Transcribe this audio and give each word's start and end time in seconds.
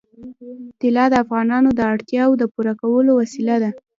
طلا 0.81 1.05
د 1.11 1.15
افغانانو 1.23 1.69
د 1.73 1.79
اړتیاوو 1.93 2.39
د 2.41 2.43
پوره 2.53 2.73
کولو 2.81 3.11
وسیله 3.21 3.55
ده. 3.63 3.71